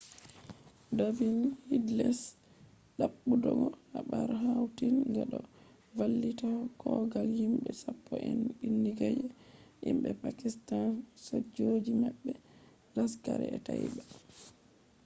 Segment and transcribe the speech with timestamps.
[0.97, 1.39] david
[1.69, 2.19] headley`s
[2.99, 5.39] dabbutogo habar hautin ga do
[5.97, 9.25] vallita kogal himbe sapppo en bindiga je
[9.85, 12.31] himbe pakistanisojoji mabbe
[12.95, 14.03] laskhar-e-taiba